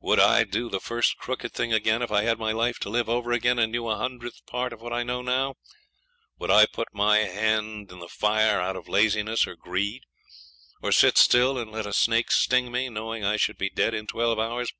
[0.00, 3.08] Would I do the first crooked thing again if I had my life to live
[3.08, 5.54] over again, and knew a hundredth part of what I know now?
[6.38, 10.02] Would I put my hand in the fire out of laziness or greed?
[10.82, 14.06] or sit still and let a snake sting me, knowing I should be dead in
[14.06, 14.70] twelve hours?